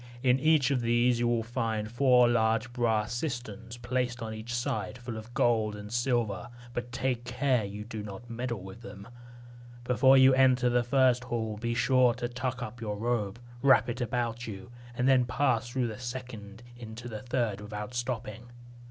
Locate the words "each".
0.39-0.71, 4.33-4.51